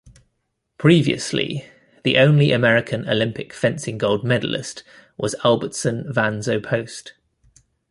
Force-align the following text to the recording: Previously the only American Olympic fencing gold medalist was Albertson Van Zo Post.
Previously 0.79 1.63
the 2.03 2.17
only 2.17 2.51
American 2.51 3.07
Olympic 3.07 3.53
fencing 3.53 3.99
gold 3.99 4.23
medalist 4.23 4.83
was 5.15 5.35
Albertson 5.43 6.11
Van 6.11 6.41
Zo 6.41 6.59
Post. 6.59 7.13